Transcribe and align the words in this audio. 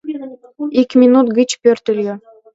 Ик 0.81 0.89
минут 1.01 1.27
гыч 1.37 1.49
пӧртыльӧ. 1.61 2.13